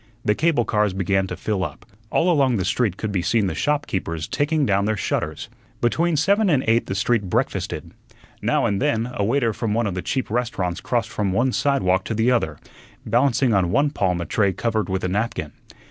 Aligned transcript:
The 0.25 0.33
cable 0.33 0.65
cars 0.65 0.93
began 0.93 1.27
to 1.27 1.35
fill 1.37 1.63
up; 1.63 1.85
all 2.09 2.31
along 2.31 2.57
the 2.57 2.65
street 2.65 2.97
could 2.97 3.11
be 3.11 3.21
seen 3.21 3.45
the 3.45 3.53
shopkeepers 3.53 4.27
taking 4.27 4.65
down 4.65 4.85
their 4.85 4.97
shutters. 4.97 5.47
Between 5.79 6.17
seven 6.17 6.49
and 6.49 6.63
eight 6.65 6.87
the 6.87 6.95
street 6.95 7.29
breakfasted. 7.29 7.91
Now 8.41 8.65
and 8.65 8.81
then 8.81 9.11
a 9.13 9.23
waiter 9.23 9.53
from 9.53 9.75
one 9.75 9.85
of 9.85 9.93
the 9.93 10.01
cheap 10.01 10.31
restaurants 10.31 10.81
crossed 10.81 11.09
from 11.09 11.31
one 11.33 11.51
sidewalk 11.51 12.03
to 12.05 12.15
the 12.15 12.31
other, 12.31 12.57
balancing 13.05 13.53
on 13.53 13.69
one 13.69 13.91
palm 13.91 14.19
a 14.19 14.25
tray 14.25 14.53
covered 14.53 14.89
with 14.89 15.03
a 15.03 15.07
napkin. 15.07 15.51